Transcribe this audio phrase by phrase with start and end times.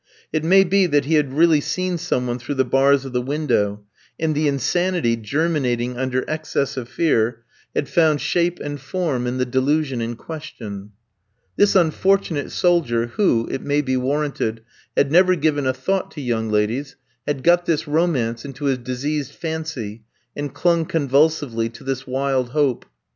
[0.33, 3.21] It may be that he had really seen some one through the bars of the
[3.21, 3.83] window,
[4.19, 7.43] and the insanity, germinating under excess of fear,
[7.75, 10.89] had found shape and form in the delusion in question.
[11.55, 14.61] This unfortunate soldier, who, it may be warranted,
[14.97, 16.95] had never given a thought to young ladies,
[17.27, 20.01] had got this romance into his diseased fancy,
[20.35, 22.87] and clung convulsively to this wild hope.